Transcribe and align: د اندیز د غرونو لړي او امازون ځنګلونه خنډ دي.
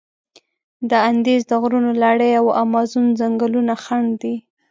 د 0.89 0.91
اندیز 1.09 1.41
د 1.49 1.51
غرونو 1.61 1.91
لړي 2.03 2.29
او 2.39 2.45
امازون 2.63 3.05
ځنګلونه 3.19 3.73
خنډ 3.83 4.09
دي. 4.21 4.35